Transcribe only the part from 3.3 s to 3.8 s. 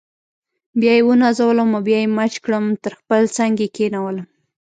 څنګ یې